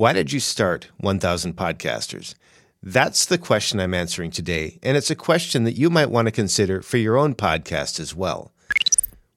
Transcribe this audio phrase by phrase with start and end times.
[0.00, 2.34] Why did you start 1000 Podcasters?
[2.82, 6.32] That's the question I'm answering today, and it's a question that you might want to
[6.32, 8.50] consider for your own podcast as well.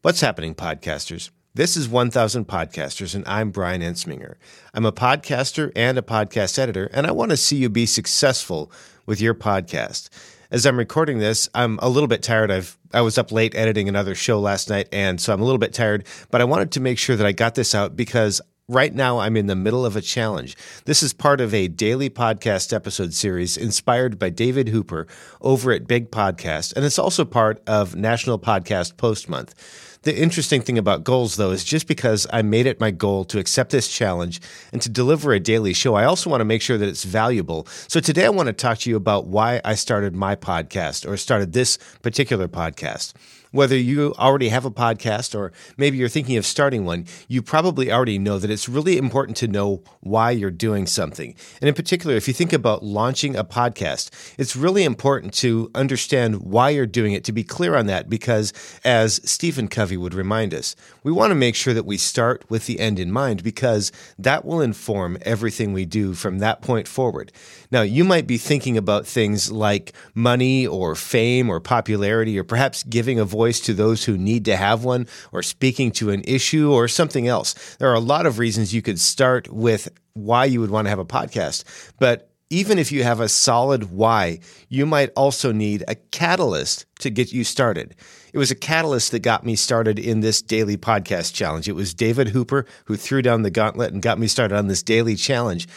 [0.03, 1.31] What's happening, podcasters?
[1.53, 4.35] This is 1000 Podcasters, and I'm Brian Ensminger.
[4.73, 8.71] I'm a podcaster and a podcast editor, and I want to see you be successful
[9.05, 10.07] with your podcast.
[10.49, 12.51] As I'm recording this, I'm a little bit tired.
[12.51, 15.59] I've I was up late editing another show last night, and so I'm a little
[15.59, 16.05] bit tired.
[16.31, 18.39] But I wanted to make sure that I got this out because
[18.73, 20.57] Right now, I'm in the middle of a challenge.
[20.85, 25.05] This is part of a daily podcast episode series inspired by David Hooper
[25.41, 29.53] over at Big Podcast, and it's also part of National Podcast Post Month.
[30.01, 33.37] The interesting thing about goals, though, is just because I made it my goal to
[33.37, 36.79] accept this challenge and to deliver a daily show, I also want to make sure
[36.79, 37.67] that it's valuable.
[37.87, 41.15] So today I want to talk to you about why I started my podcast or
[41.15, 43.13] started this particular podcast
[43.53, 47.91] whether you already have a podcast or maybe you're thinking of starting one, you probably
[47.91, 51.35] already know that it's really important to know why you're doing something.
[51.61, 56.41] And in particular, if you think about launching a podcast, it's really important to understand
[56.41, 60.53] why you're doing it, to be clear on that, because as Stephen Covey would remind
[60.53, 63.91] us, we want to make sure that we start with the end in mind because
[64.17, 67.31] that will inform everything we do from that point forward.
[67.69, 72.81] Now, you might be thinking about things like money or fame or popularity or perhaps
[72.83, 76.23] giving a voice voice to those who need to have one, or speaking to an
[76.25, 77.75] issue, or something else.
[77.77, 80.89] There are a lot of reasons you could start with why you would want to
[80.89, 81.65] have a podcast.
[81.99, 87.09] But even if you have a solid why, you might also need a catalyst to
[87.09, 87.95] get you started.
[88.31, 91.67] It was a catalyst that got me started in this daily podcast challenge.
[91.67, 94.83] It was David Hooper who threw down the gauntlet and got me started on this
[94.83, 95.67] daily challenge.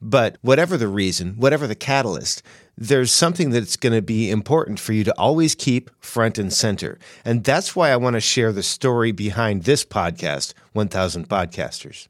[0.00, 2.42] But whatever the reason, whatever the catalyst,
[2.76, 6.98] there's something that's going to be important for you to always keep front and center.
[7.24, 12.08] And that's why I want to share the story behind this podcast, 1000 Podcasters.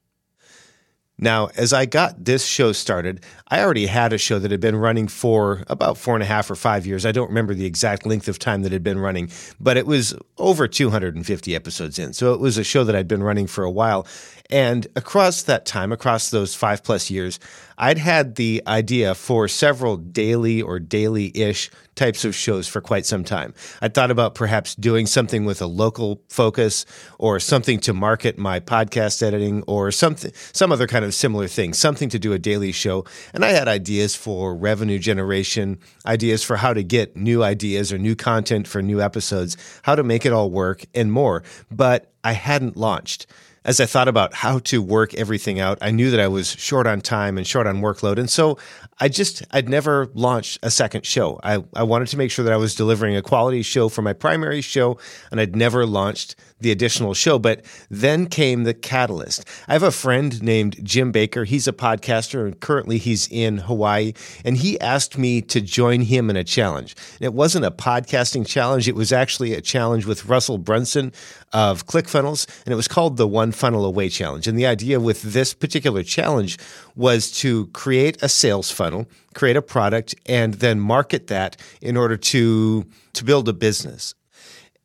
[1.18, 4.76] Now, as I got this show started, I already had a show that had been
[4.76, 7.06] running for about four and a half or five years.
[7.06, 10.14] I don't remember the exact length of time that had been running, but it was
[10.36, 12.12] over 250 episodes in.
[12.12, 14.06] So it was a show that I'd been running for a while.
[14.50, 17.40] And across that time, across those five plus years,
[17.78, 23.06] I'd had the idea for several daily or daily ish types of shows for quite
[23.06, 23.54] some time.
[23.80, 26.84] I thought about perhaps doing something with a local focus
[27.18, 31.72] or something to market my podcast editing or something, some other kind of similar thing,
[31.72, 33.04] something to do a daily show.
[33.32, 37.98] And I had ideas for revenue generation, ideas for how to get new ideas or
[37.98, 41.42] new content for new episodes, how to make it all work and more.
[41.70, 43.26] But I hadn't launched
[43.66, 46.86] as I thought about how to work everything out, I knew that I was short
[46.86, 48.16] on time and short on workload.
[48.16, 48.58] And so
[48.98, 51.40] I just, I'd never launched a second show.
[51.42, 54.12] I, I wanted to make sure that I was delivering a quality show for my
[54.12, 54.98] primary show,
[55.32, 57.38] and I'd never launched the additional show.
[57.40, 59.44] But then came the catalyst.
[59.66, 61.44] I have a friend named Jim Baker.
[61.44, 64.14] He's a podcaster, and currently he's in Hawaii.
[64.44, 66.94] And he asked me to join him in a challenge.
[67.18, 71.12] And it wasn't a podcasting challenge, it was actually a challenge with Russell Brunson
[71.52, 74.46] of ClickFunnels, and it was called the One Funnel Away Challenge.
[74.46, 76.58] And the idea with this particular challenge
[76.94, 82.16] was to create a sales funnel, create a product, and then market that in order
[82.16, 84.14] to, to build a business.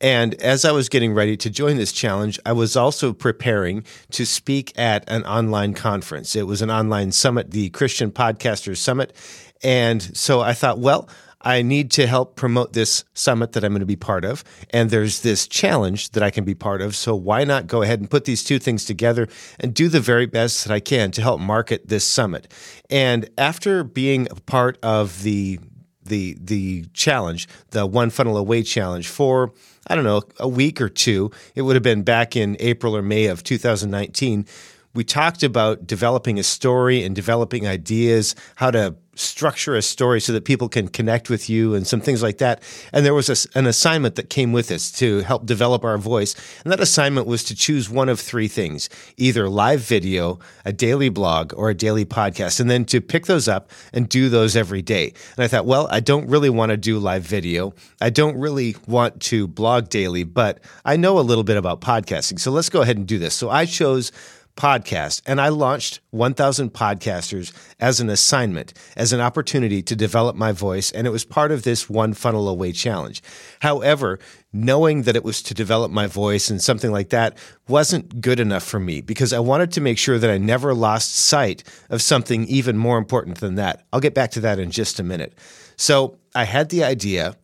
[0.01, 4.25] And as I was getting ready to join this challenge, I was also preparing to
[4.25, 6.35] speak at an online conference.
[6.35, 9.15] It was an online summit, the Christian Podcasters Summit.
[9.63, 11.07] And so I thought, well,
[11.41, 14.43] I need to help promote this summit that I'm going to be part of.
[14.69, 16.95] And there's this challenge that I can be part of.
[16.95, 19.27] So why not go ahead and put these two things together
[19.59, 22.51] and do the very best that I can to help market this summit?
[22.89, 25.59] And after being a part of the
[26.03, 29.53] the the challenge, the one funnel away challenge for
[29.87, 31.31] I don't know, a week or two.
[31.55, 34.45] It would have been back in April or May of 2019
[34.93, 40.31] we talked about developing a story and developing ideas, how to structure a story so
[40.33, 42.63] that people can connect with you and some things like that.
[42.93, 46.33] And there was a, an assignment that came with us to help develop our voice.
[46.63, 51.09] And that assignment was to choose one of three things either live video, a daily
[51.09, 54.81] blog, or a daily podcast, and then to pick those up and do those every
[54.81, 55.13] day.
[55.35, 57.73] And I thought, well, I don't really want to do live video.
[57.99, 62.39] I don't really want to blog daily, but I know a little bit about podcasting.
[62.39, 63.35] So let's go ahead and do this.
[63.35, 64.11] So I chose
[64.55, 65.21] podcast.
[65.25, 70.91] And I launched 1000 Podcasters as an assignment, as an opportunity to develop my voice.
[70.91, 73.21] And it was part of this One Funnel Away challenge.
[73.61, 74.19] However,
[74.53, 77.37] knowing that it was to develop my voice and something like that
[77.67, 81.15] wasn't good enough for me because I wanted to make sure that I never lost
[81.15, 83.85] sight of something even more important than that.
[83.93, 85.33] I'll get back to that in just a minute.
[85.77, 87.35] So I had the idea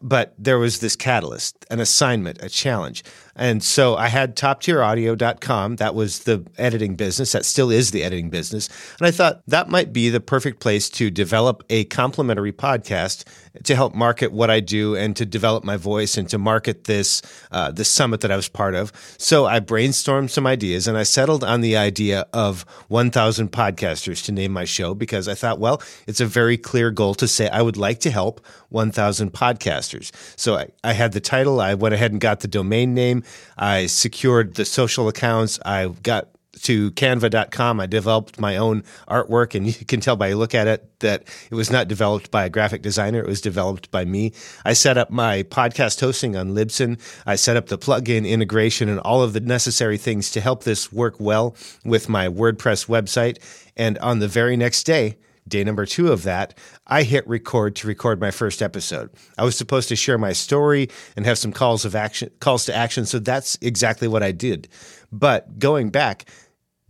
[0.00, 3.04] but there was this catalyst, an assignment, a challenge.
[3.34, 5.76] And so I had toptieraudio.com.
[5.76, 7.32] That was the editing business.
[7.32, 8.68] That still is the editing business.
[8.98, 13.24] And I thought that might be the perfect place to develop a complimentary podcast
[13.64, 17.22] to help market what I do and to develop my voice and to market this
[17.50, 18.92] uh, this summit that I was part of.
[19.18, 24.32] So I brainstormed some ideas and I settled on the idea of 1,000 podcasters to
[24.32, 27.62] name my show because I thought, well, it's a very clear goal to say I
[27.62, 30.10] would like to help 1,000 podcasters.
[30.36, 31.60] So I, I had the title.
[31.60, 33.21] I went ahead and got the domain name.
[33.56, 35.58] I secured the social accounts.
[35.64, 36.28] I got
[36.62, 37.80] to canva.com.
[37.80, 41.24] I developed my own artwork, and you can tell by a look at it that
[41.50, 43.20] it was not developed by a graphic designer.
[43.20, 44.32] It was developed by me.
[44.64, 47.00] I set up my podcast hosting on Libsyn.
[47.26, 50.92] I set up the plugin integration and all of the necessary things to help this
[50.92, 53.38] work well with my WordPress website.
[53.76, 55.16] And on the very next day,
[55.48, 56.56] Day number two of that,
[56.86, 59.10] I hit record to record my first episode.
[59.36, 62.74] I was supposed to share my story and have some calls of action, calls to
[62.74, 63.06] action.
[63.06, 64.68] So that's exactly what I did.
[65.10, 66.26] But going back,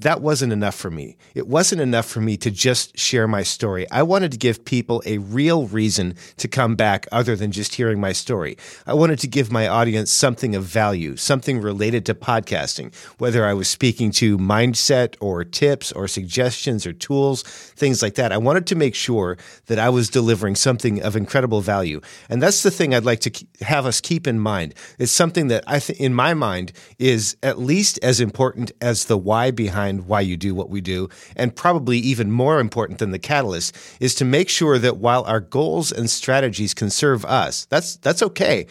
[0.03, 1.17] that wasn't enough for me.
[1.35, 3.91] It wasn't enough for me to just share my story.
[3.91, 8.01] I wanted to give people a real reason to come back other than just hearing
[8.01, 8.57] my story.
[8.87, 13.55] I wanted to give my audience something of value, something related to podcasting, whether I
[13.55, 18.33] was speaking to mindset or tips or suggestions or tools, things like that.
[18.33, 22.01] I wanted to make sure that I was delivering something of incredible value.
[22.29, 24.75] And that's the thing I'd like to have us keep in mind.
[24.99, 29.19] It's something that I think in my mind is at least as important as the
[29.19, 31.09] why behind behind why you do what we do.
[31.37, 35.41] And probably even more important than the catalyst is to make sure that while our
[35.41, 38.67] goals and strategies can serve us, that's, that's okay.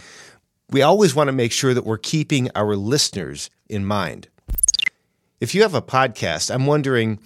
[0.70, 4.28] We always want to make sure that we're keeping our listeners in mind.
[5.40, 7.20] If you have a podcast, I'm wondering,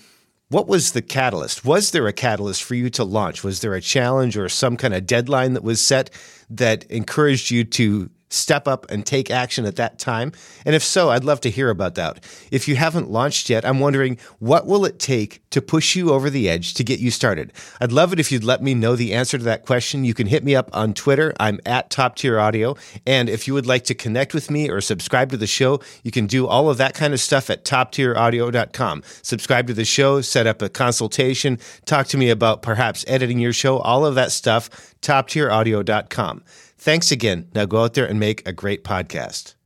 [0.50, 1.65] what was the catalyst?
[1.65, 3.44] Was there a catalyst for you to launch?
[3.44, 6.12] Was there a challenge or some kind of deadline that was set
[6.50, 10.31] that encouraged you to step up and take action at that time?
[10.66, 12.24] And if so, I'd love to hear about that.
[12.51, 16.30] If you haven't launched yet, I'm wondering what will it take to push you over
[16.30, 17.54] the edge to get you started?
[17.80, 20.06] I'd love it if you'd let me know the answer to that question.
[20.06, 21.33] You can hit me up on Twitter.
[21.39, 22.75] I'm at Top Tier Audio.
[23.06, 26.12] And if you would like to connect with me or subscribe to the show, you
[26.12, 29.04] can do all of that kind of stuff at toptieraudio.com.
[29.21, 33.54] Subscribe to the show, set up a consultation, talk to me about perhaps editing your
[33.54, 34.69] show, all of that stuff,
[35.01, 36.44] toptieraudio.com.
[36.85, 37.47] Thanks again.
[37.55, 39.53] Now go out there and make a great podcast.